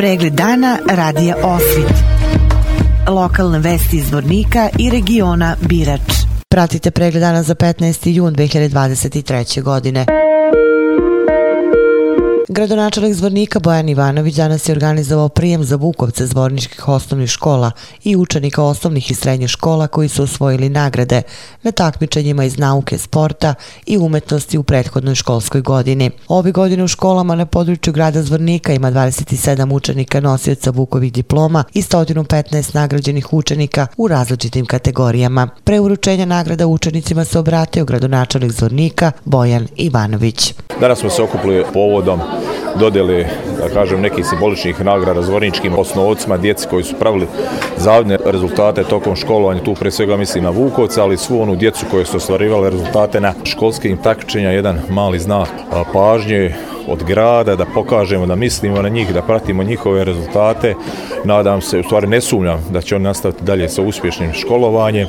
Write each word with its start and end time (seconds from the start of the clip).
Pregled 0.00 0.32
dana 0.32 0.78
radija 0.90 1.36
Osvit. 1.42 1.92
Lokalne 3.08 3.58
vesti 3.58 3.96
iz 3.96 4.12
Vornika 4.12 4.68
i 4.78 4.90
regiona 4.90 5.56
Birač. 5.60 6.00
Pratite 6.48 6.90
pregled 6.90 7.20
dana 7.20 7.42
za 7.42 7.54
15. 7.54 8.08
jun 8.08 8.34
2023. 8.34 9.62
godine. 9.62 10.06
Gradonačelnik 12.52 13.14
Zvornika 13.14 13.60
Bojan 13.60 13.88
Ivanović 13.88 14.34
danas 14.34 14.68
je 14.68 14.72
organizovao 14.72 15.28
prijem 15.28 15.64
za 15.64 15.76
Vukovce 15.76 16.26
zvorničkih 16.26 16.88
osnovnih 16.88 17.30
škola 17.30 17.70
i 18.04 18.16
učenika 18.16 18.62
osnovnih 18.62 19.10
i 19.10 19.14
srednjih 19.14 19.50
škola 19.50 19.86
koji 19.86 20.08
su 20.08 20.22
osvojili 20.22 20.68
nagrade 20.68 21.22
na 21.62 21.72
takmičenjima 21.72 22.44
iz 22.44 22.58
nauke, 22.58 22.98
sporta 22.98 23.54
i 23.86 23.98
umetnosti 23.98 24.58
u 24.58 24.62
prethodnoj 24.62 25.14
školskoj 25.14 25.60
godini. 25.60 26.10
Ove 26.28 26.52
godine 26.52 26.84
u 26.84 26.88
školama 26.88 27.34
na 27.34 27.46
području 27.46 27.92
grada 27.92 28.22
Zvornika 28.22 28.72
ima 28.72 28.90
27 28.90 29.74
učenika 29.74 30.20
nosioca 30.20 30.70
Vukovih 30.70 31.12
diploma 31.12 31.64
i 31.74 31.82
115 31.82 32.74
nagrađenih 32.74 33.32
učenika 33.32 33.86
u 33.96 34.08
različitim 34.08 34.66
kategorijama. 34.66 35.48
Pre 35.64 35.80
uručenja 35.80 36.24
nagrada 36.24 36.66
učenicima 36.66 37.24
se 37.24 37.38
obratio 37.38 37.84
gradonačelnik 37.84 38.52
Zvornika 38.52 39.12
Bojan 39.24 39.68
Ivanović. 39.76 40.54
Danas 40.80 40.98
smo 40.98 41.10
se 41.10 41.22
okupili 41.22 41.64
povodom 41.72 42.20
dodjeli, 42.78 43.26
da 43.58 43.68
kažem, 43.74 44.00
nekih 44.00 44.26
simboličnih 44.26 44.84
nagrada 44.84 45.22
zvorničkim 45.22 45.78
osnovcima, 45.78 46.36
djeci 46.36 46.66
koji 46.70 46.84
su 46.84 46.94
pravili 46.96 47.26
zavidne 47.76 48.18
rezultate 48.24 48.84
tokom 48.84 49.16
školovanja, 49.16 49.62
tu 49.62 49.74
pre 49.74 49.90
svega 49.90 50.16
mislim 50.16 50.44
na 50.44 50.50
Vukovca, 50.50 51.02
ali 51.02 51.16
svu 51.16 51.42
onu 51.42 51.56
djecu 51.56 51.86
koje 51.90 52.04
su 52.04 52.16
ostvarivali 52.16 52.70
rezultate 52.70 53.20
na 53.20 53.34
školskim 53.44 53.96
takmičenja, 53.96 54.50
jedan 54.50 54.80
mali 54.90 55.18
znak 55.18 55.48
pažnje 55.92 56.54
od 56.90 57.04
grada, 57.04 57.56
da 57.56 57.66
pokažemo, 57.74 58.26
da 58.26 58.34
mislimo 58.34 58.82
na 58.82 58.88
njih, 58.88 59.14
da 59.14 59.22
pratimo 59.22 59.62
njihove 59.62 60.04
rezultate. 60.04 60.74
Nadam 61.24 61.60
se, 61.60 61.78
u 61.78 61.82
stvari 61.82 62.06
ne 62.06 62.20
sumnjam 62.20 62.64
da 62.70 62.80
će 62.80 62.96
oni 62.96 63.04
nastaviti 63.04 63.44
dalje 63.44 63.68
sa 63.68 63.82
uspješnim 63.82 64.32
školovanjem 64.32 65.06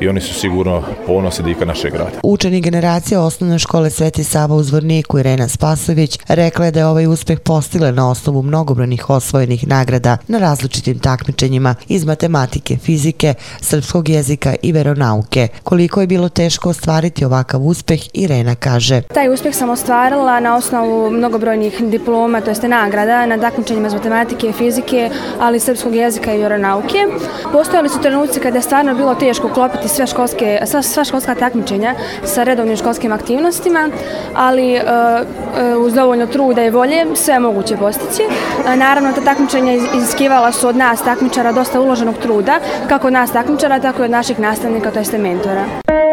i 0.00 0.08
oni 0.08 0.20
su 0.20 0.34
sigurno 0.34 0.82
ponosi 1.06 1.42
dika 1.42 1.64
našeg 1.64 1.92
grada. 1.92 2.10
Učeni 2.22 2.60
generacija 2.60 3.20
osnovne 3.20 3.58
škole 3.58 3.90
Sveti 3.90 4.24
Sava 4.24 4.54
u 4.54 4.62
Zvorniku 4.62 5.18
Irena 5.18 5.48
Spasović 5.48 6.18
rekla 6.28 6.64
je 6.64 6.70
da 6.70 6.80
je 6.80 6.86
ovaj 6.86 7.06
uspeh 7.06 7.40
postile 7.40 7.92
na 7.92 8.10
osnovu 8.10 8.42
mnogobranih 8.42 9.10
osvojenih 9.10 9.68
nagrada 9.68 10.16
na 10.28 10.38
različitim 10.38 10.98
takmičenjima 10.98 11.74
iz 11.88 12.04
matematike, 12.04 12.76
fizike, 12.76 13.34
srpskog 13.60 14.08
jezika 14.08 14.54
i 14.62 14.72
veronauke. 14.72 15.48
Koliko 15.62 16.00
je 16.00 16.06
bilo 16.06 16.28
teško 16.28 16.68
ostvariti 16.68 17.24
ovakav 17.24 17.62
uspeh, 17.62 18.00
Irena 18.12 18.54
kaže. 18.54 19.02
Taj 19.02 19.28
uspeh 19.28 19.54
sam 19.54 19.70
ostvarila 19.70 20.40
na 20.40 20.56
osnovu 20.56 21.10
mnogobrojnih 21.24 21.82
diploma, 21.82 22.40
to 22.40 22.50
jeste 22.50 22.68
nagrada 22.68 23.26
na 23.26 23.38
takmičenjima 23.38 23.86
iz 23.86 23.94
matematike, 23.94 24.52
fizike, 24.52 25.10
ali 25.40 25.56
i 25.56 25.60
srpskog 25.60 25.94
jezika 25.94 26.34
i 26.34 26.38
vjeronauke. 26.38 27.06
Postojali 27.52 27.88
su 27.88 28.00
trenuci 28.00 28.40
kada 28.40 28.58
je 28.58 28.62
stvarno 28.62 28.94
bilo 28.94 29.14
teško 29.14 29.46
uklopiti 29.46 29.88
sve 29.88 30.06
školske, 30.06 30.60
sva, 30.66 30.82
sva 30.82 31.04
školska 31.04 31.34
takmičenja 31.34 31.94
sa 32.24 32.42
redovnim 32.42 32.76
školskim 32.76 33.12
aktivnostima, 33.12 33.88
ali 34.34 34.74
e, 34.74 34.80
e, 34.80 35.76
uz 35.76 35.94
dovoljno 35.94 36.26
truda 36.26 36.64
i 36.64 36.70
volje 36.70 37.06
sve 37.14 37.38
moguće 37.38 37.76
postići. 37.76 38.22
E, 38.22 38.76
naravno, 38.76 39.12
ta 39.12 39.20
takmičenja 39.20 39.72
iziskivala 39.72 40.52
su 40.52 40.68
od 40.68 40.76
nas 40.76 41.02
takmičara 41.02 41.52
dosta 41.52 41.80
uloženog 41.80 42.14
truda, 42.22 42.60
kako 42.88 43.06
od 43.06 43.12
nas 43.12 43.32
takmičara, 43.32 43.80
tako 43.80 44.02
i 44.02 44.04
od 44.04 44.10
naših 44.10 44.38
nastavnika, 44.38 44.90
to 44.90 44.98
jeste 44.98 45.18
mentora. 45.18 46.03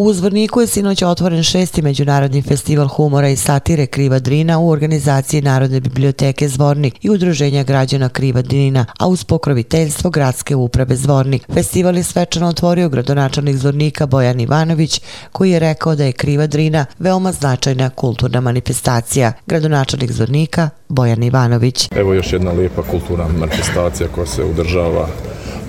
U 0.00 0.12
Zvorniku 0.12 0.60
je 0.60 0.66
sinoć 0.66 1.02
otvoren 1.02 1.42
šesti 1.42 1.82
međunarodni 1.82 2.42
festival 2.42 2.88
humora 2.88 3.28
i 3.28 3.36
satire 3.36 3.86
Kriva 3.86 4.18
Drina 4.18 4.58
u 4.58 4.70
organizaciji 4.70 5.42
Narodne 5.42 5.80
biblioteke 5.80 6.48
Zvornik 6.48 7.04
i 7.04 7.10
udruženja 7.10 7.64
građana 7.64 8.08
Kriva 8.08 8.42
Drina, 8.42 8.86
a 8.98 9.08
uz 9.08 9.24
pokroviteljstvo 9.24 10.10
Gradske 10.10 10.56
uprave 10.56 10.96
Zvornik. 10.96 11.46
Festival 11.54 11.96
je 11.96 12.02
svečano 12.02 12.48
otvorio 12.48 12.88
gradonačelnik 12.88 13.56
Zvornika 13.56 14.06
Bojan 14.06 14.40
Ivanović, 14.40 15.00
koji 15.32 15.50
je 15.50 15.58
rekao 15.58 15.94
da 15.94 16.04
je 16.04 16.12
Kriva 16.12 16.46
Drina 16.46 16.86
veoma 16.98 17.32
značajna 17.32 17.90
kulturna 17.90 18.40
manifestacija. 18.40 19.32
Gradonačelnik 19.46 20.12
Zvornika 20.12 20.70
Bojan 20.88 21.22
Ivanović. 21.22 21.88
Evo 21.96 22.14
još 22.14 22.32
jedna 22.32 22.50
lijepa 22.52 22.82
kulturna 22.82 23.28
manifestacija 23.28 24.08
koja 24.14 24.26
se 24.26 24.44
udržava 24.44 25.08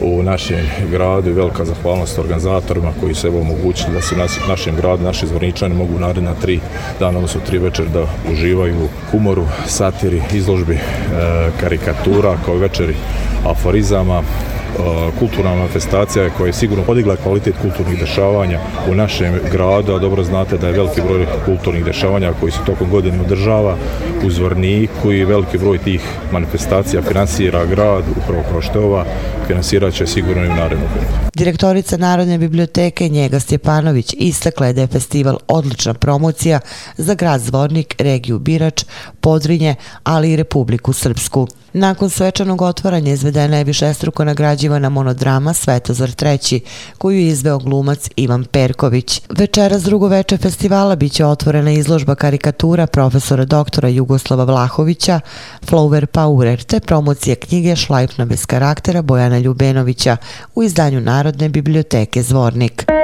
u 0.01 0.23
našem 0.23 0.65
gradu 0.91 1.29
i 1.29 1.33
velika 1.33 1.65
zahvalnost 1.65 2.19
organizatorima 2.19 2.91
koji 2.99 3.15
se 3.15 3.27
evo 3.27 3.41
omogućili 3.41 3.93
da 3.93 4.01
se 4.01 4.15
u 4.15 4.49
našem 4.49 4.75
gradu, 4.75 5.03
naši 5.03 5.27
zvorničani 5.27 5.75
mogu 5.75 5.99
naredna 5.99 6.33
tri 6.41 6.59
dana, 6.99 7.17
odnosno 7.17 7.41
tri 7.45 7.57
večer 7.57 7.85
da 7.87 8.05
uživaju 8.31 8.75
u 8.83 9.11
humoru, 9.11 9.45
satiri, 9.67 10.21
izložbi, 10.33 10.73
e, 10.73 10.79
karikatura 11.59 12.37
kao 12.45 12.55
večeri 12.55 12.95
aforizama, 13.45 14.23
kulturna 15.19 15.55
manifestacija 15.55 16.29
koja 16.29 16.47
je 16.47 16.53
sigurno 16.53 16.83
podigla 16.83 17.15
kvalitet 17.15 17.55
kulturnih 17.61 17.99
dešavanja 17.99 18.59
u 18.91 18.95
našem 18.95 19.39
gradu, 19.51 19.93
a 19.93 19.99
dobro 19.99 20.23
znate 20.23 20.57
da 20.57 20.67
je 20.67 20.73
veliki 20.73 21.01
broj 21.01 21.25
kulturnih 21.45 21.85
dešavanja 21.85 22.33
koji 22.39 22.51
se 22.51 22.57
tokom 22.65 22.89
godine 22.89 23.21
održava 23.21 23.77
u 24.25 24.29
Zvorniku 24.29 25.11
i 25.11 25.25
veliki 25.25 25.57
broj 25.57 25.77
tih 25.77 26.01
manifestacija 26.31 27.01
finansira 27.01 27.65
grad, 27.65 28.03
upravo 28.17 28.43
kao 28.51 28.61
što 28.61 28.79
je 28.79 28.85
ova, 28.85 29.05
finansirat 29.47 29.93
će 29.93 30.07
sigurno 30.07 30.43
i 30.43 30.47
u 30.47 30.55
narednom 30.55 30.87
periodu. 30.93 31.29
Direktorica 31.35 31.97
Narodne 31.97 32.37
biblioteke 32.37 33.09
Njega 33.09 33.39
Stjepanović 33.39 34.15
istakla 34.17 34.67
je 34.67 34.73
da 34.73 34.81
je 34.81 34.87
festival 34.87 35.37
odlična 35.47 35.93
promocija 35.93 36.59
za 36.97 37.13
grad 37.13 37.41
Zvornik, 37.41 37.95
regiju 37.99 38.39
Birač, 38.39 38.85
Podrinje, 39.21 39.75
ali 40.03 40.31
i 40.31 40.35
Republiku 40.35 40.93
Srpsku. 40.93 41.47
Nakon 41.73 42.09
svečanog 42.09 42.61
otvaranja 42.61 43.13
izvedena 43.13 43.57
je 43.57 43.63
višestruko 43.63 44.23
nagrađivana 44.59 44.89
monodrama 44.89 45.53
Svetozar 45.53 46.09
III, 46.21 46.61
koju 46.97 47.19
je 47.19 47.27
izveo 47.27 47.59
glumac 47.59 48.09
Ivan 48.15 48.43
Perković. 48.43 49.21
Večera 49.29 49.77
drugo 49.77 50.07
veče 50.07 50.37
festivala 50.37 50.95
biće 50.95 51.25
otvorena 51.25 51.71
izložba 51.71 52.15
karikatura 52.15 52.87
profesora 52.87 53.45
doktora 53.45 53.87
Jugoslava 53.89 54.43
Vlahovića, 54.43 55.19
Flower 55.69 56.05
Power, 56.05 56.63
te 56.63 56.79
promocija 56.79 57.35
knjige 57.35 57.75
Šlajpna 57.75 58.25
bez 58.25 58.45
karaktera 58.45 59.01
Bojana 59.01 59.39
Ljubenovića 59.39 60.17
u 60.55 60.63
izdanju 60.63 61.01
Narodne 61.01 61.49
biblioteke 61.49 62.23
Zvornik. 62.23 62.98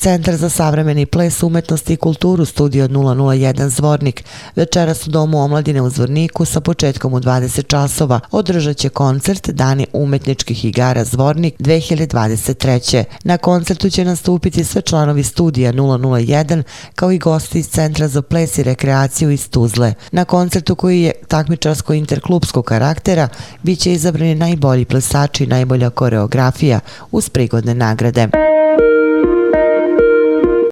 Centar 0.00 0.36
za 0.36 0.48
savremeni 0.48 1.06
ples, 1.06 1.42
umetnosti 1.42 1.92
i 1.92 1.96
kulturu 1.96 2.44
Studio 2.44 2.88
001 2.88 3.68
Zvornik 3.68 4.24
večeras 4.56 5.06
u 5.06 5.10
Domu 5.10 5.38
omladine 5.42 5.82
u 5.82 5.90
Zvorniku 5.90 6.44
sa 6.44 6.60
početkom 6.60 7.14
u 7.14 7.20
20 7.20 7.66
časova 7.66 8.20
održat 8.30 8.76
će 8.76 8.88
koncert 8.88 9.50
Dani 9.50 9.86
umetničkih 9.92 10.64
igara 10.64 11.04
Zvornik 11.04 11.54
2023. 11.58 13.04
Na 13.24 13.38
koncertu 13.38 13.90
će 13.90 14.04
nastupiti 14.04 14.64
sve 14.64 14.82
članovi 14.82 15.22
Studija 15.22 15.72
001 15.72 16.62
kao 16.94 17.12
i 17.12 17.18
gosti 17.18 17.58
iz 17.58 17.68
Centra 17.68 18.08
za 18.08 18.22
ples 18.22 18.58
i 18.58 18.62
rekreaciju 18.62 19.30
iz 19.30 19.50
Tuzle. 19.50 19.94
Na 20.12 20.24
koncertu 20.24 20.74
koji 20.74 21.02
je 21.02 21.12
takmičarsko-interklubskog 21.28 22.62
karaktera 22.62 23.28
bit 23.62 23.78
će 23.78 23.92
izabrani 23.92 24.34
najbolji 24.34 24.84
plesači 24.84 25.44
i 25.44 25.46
najbolja 25.46 25.90
koreografija 25.90 26.80
uz 27.10 27.28
prigodne 27.28 27.74
nagrade. 27.74 28.49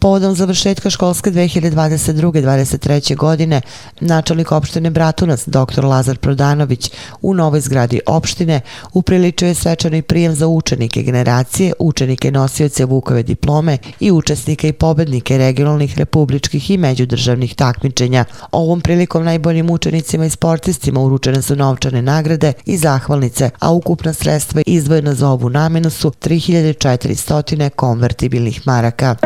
Povodom 0.00 0.34
završetka 0.34 0.90
školske 0.90 1.30
2022-2023. 1.30 3.16
godine, 3.16 3.60
načelnik 4.00 4.52
opštine 4.52 4.90
Bratunac, 4.90 5.44
dr. 5.46 5.84
Lazar 5.84 6.18
Prodanović, 6.18 6.90
u 7.22 7.34
novoj 7.34 7.60
zgradi 7.60 8.00
opštine 8.06 8.60
upriličuje 8.92 9.54
svečani 9.54 10.02
prijem 10.02 10.34
za 10.34 10.46
učenike 10.46 11.02
generacije, 11.02 11.72
učenike 11.78 12.30
nosioce 12.30 12.84
Vukove 12.84 13.22
diplome 13.22 13.78
i 14.00 14.12
učesnike 14.12 14.68
i 14.68 14.72
pobednike 14.72 15.38
regionalnih, 15.38 15.98
republičkih 15.98 16.70
i 16.70 16.76
međudržavnih 16.76 17.54
takmičenja. 17.54 18.24
Ovom 18.52 18.80
prilikom 18.80 19.24
najboljim 19.24 19.70
učenicima 19.70 20.26
i 20.26 20.30
sportistima 20.30 21.00
uručene 21.00 21.42
su 21.42 21.56
novčane 21.56 22.02
nagrade 22.02 22.52
i 22.66 22.76
zahvalnice, 22.76 23.50
a 23.58 23.72
ukupna 23.72 24.12
sredstva 24.12 24.62
izdvojena 24.66 25.14
za 25.14 25.28
ovu 25.28 25.50
namenu 25.50 25.90
su 25.90 26.10
3400 26.10 27.68
konvertibilnih 27.70 28.66
maraka. 28.66 29.16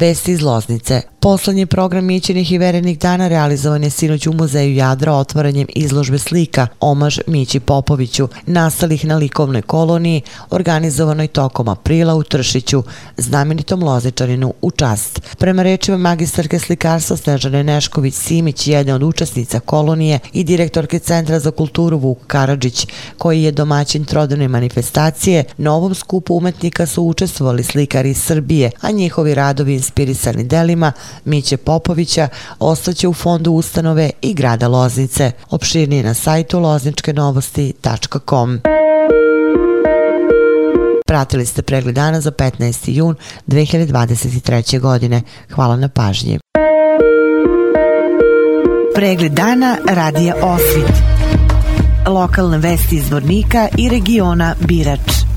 Vesti 0.00 0.32
iz 0.32 0.42
Loznice. 0.42 1.02
Poslednji 1.20 1.66
program 1.66 2.04
Mićinih 2.04 2.52
i 2.52 2.58
verenih 2.58 2.98
dana 2.98 3.28
realizovan 3.28 3.84
je 3.84 3.90
sinoć 3.90 4.26
u 4.26 4.32
muzeju 4.32 4.74
Jadra 4.74 5.12
otvaranjem 5.12 5.66
izložbe 5.74 6.18
slika 6.18 6.66
Omaž 6.80 7.18
Mići 7.26 7.60
Popoviću, 7.60 8.28
nastalih 8.46 9.04
na 9.04 9.16
likovnoj 9.16 9.62
koloniji, 9.62 10.22
organizovanoj 10.50 11.26
tokom 11.26 11.68
aprila 11.68 12.14
u 12.14 12.22
Tršiću, 12.22 12.82
znamenitom 13.16 13.82
Lozničaninu 13.82 14.54
u 14.62 14.70
čast. 14.70 15.20
Prema 15.38 15.62
rečima 15.62 15.96
magistarke 15.96 16.58
slikarstva 16.58 17.16
Snežane 17.16 17.64
Nešković 17.64 18.14
Simić, 18.14 18.66
jedne 18.66 18.94
od 18.94 19.02
učesnica 19.02 19.60
kolonije 19.60 20.18
i 20.32 20.44
direktorke 20.44 20.98
Centra 20.98 21.40
za 21.40 21.50
kulturu 21.50 21.98
Vuk 21.98 22.18
Karadžić, 22.26 22.86
koji 23.18 23.42
je 23.42 23.52
domaćin 23.52 24.04
trodane 24.04 24.48
manifestacije, 24.48 25.44
na 25.56 25.74
ovom 25.74 25.94
skupu 25.94 26.36
umetnika 26.36 26.86
su 26.86 27.02
učestvovali 27.02 27.64
slikari 27.64 28.10
iz 28.10 28.22
Srbije, 28.22 28.70
a 28.80 28.90
njihovi 28.90 29.34
radovi 29.34 29.74
inspirisani 29.90 30.44
delima 30.44 30.92
Miće 31.24 31.56
Popovića 31.56 32.28
ostaće 32.58 33.08
u 33.08 33.14
fondu 33.14 33.52
ustanove 33.52 34.10
i 34.22 34.34
grada 34.34 34.68
Loznice. 34.68 35.32
Opširnije 35.50 36.02
na 36.02 36.14
sajtu 36.14 36.60
lozničkenovosti.com. 36.60 38.60
Pratili 41.06 41.46
ste 41.46 41.62
pregled 41.62 41.94
dana 41.94 42.20
za 42.20 42.30
15. 42.30 42.90
jun 42.90 43.14
2023. 43.46 44.80
godine. 44.80 45.22
Hvala 45.54 45.76
na 45.76 45.88
pažnji. 45.88 46.38
Pregled 48.94 49.32
dana 49.32 49.76
radija 49.88 50.34
Osvit. 50.42 50.92
Lokalne 52.06 52.58
vesti 52.58 52.96
iz 52.96 53.10
Vornika 53.10 53.68
i 53.78 53.88
regiona 53.88 54.54
Birač. 54.60 55.29